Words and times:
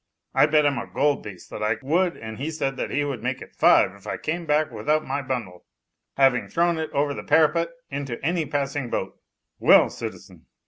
I 0.33 0.47
bet 0.47 0.65
him 0.65 0.79
a 0.79 0.87
gold 0.87 1.23
piece 1.23 1.47
that 1.49 1.61
I 1.61 1.77
would 1.83 2.17
and 2.17 2.39
he 2.39 2.49
said 2.49 2.75
that 2.75 2.89
he 2.89 3.03
would 3.05 3.21
make 3.21 3.39
it 3.39 3.53
five 3.53 3.91
if 3.93 4.07
I 4.07 4.17
came 4.17 4.47
back 4.47 4.71
without 4.71 5.05
my 5.05 5.21
bundle, 5.21 5.67
having 6.17 6.47
thrown 6.47 6.79
it 6.79 6.89
over 6.89 7.13
the 7.13 7.21
parapet 7.21 7.69
into 7.91 8.19
any 8.25 8.47
passing 8.47 8.89
boat. 8.89 9.19
Well, 9.59 9.91
citizen!" 9.91 10.47